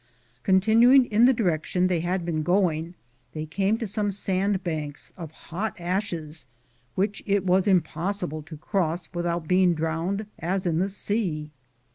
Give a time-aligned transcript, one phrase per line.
[0.41, 2.95] Continuing in the direction they had been going,
[3.33, 6.47] they came to some sand banks of hot ashes
[6.95, 11.51] which it was impossible to cross without being drowned as in the sea.